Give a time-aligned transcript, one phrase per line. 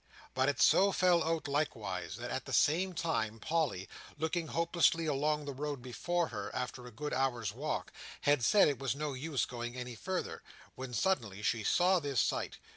[0.33, 5.45] But it so fell out likewise, that, at the same time, Polly, looking hopelessly along
[5.45, 9.45] the road before her, after a good hour's walk, had said it was no use
[9.45, 10.41] going any further,
[10.73, 12.57] when suddenly she saw this sight.